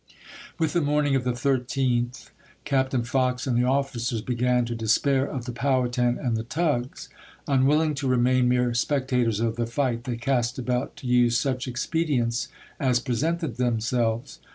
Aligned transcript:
With 0.57 0.73
the 0.73 0.81
morning 0.81 1.15
of 1.15 1.25
the 1.25 1.33
13th, 1.33 2.31
Captain 2.65 3.03
Fox 3.03 3.45
and 3.45 3.55
the 3.55 3.67
officers 3.67 4.21
began 4.23 4.65
to 4.65 4.73
despair 4.73 5.27
of 5.27 5.45
the 5.45 5.51
Powhatan 5.51 6.17
and 6.17 6.35
the 6.35 6.41
tugs. 6.43 7.07
Unwilling 7.47 7.93
to 7.93 8.07
remain 8.07 8.49
mere 8.49 8.73
spectators 8.73 9.39
of 9.39 9.57
the 9.57 9.67
fight, 9.67 10.05
they 10.05 10.17
cast 10.17 10.57
about 10.57 10.95
to 10.95 11.07
use 11.07 11.37
such 11.37 11.67
expedients 11.67 12.47
as 12.79 12.99
presented 12.99 13.57
themselves. 13.57 14.39